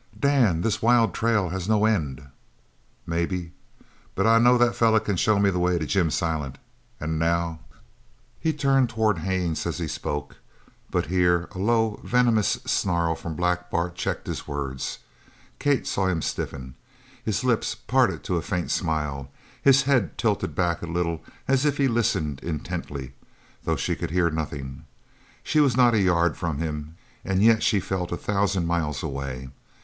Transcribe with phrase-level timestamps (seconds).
[0.19, 2.27] "Dan, this wild trail has no end."
[3.05, 3.51] "Maybe,
[4.15, 6.57] but I know that feller can show me the way to Jim Silent,
[6.99, 7.59] an' now"
[8.39, 10.37] He turned towards Haines as he spoke,
[10.89, 14.97] but here a low, venomous snarl from Black Bart checked his words.
[15.59, 16.73] Kate saw him stiffen
[17.23, 19.29] his lips parted to a faint smile
[19.61, 23.13] his head tilted back a little as if he listened intently,
[23.65, 24.85] though she could hear nothing.
[25.43, 29.49] She was not a yard from him, and yet she felt a thousand miles away.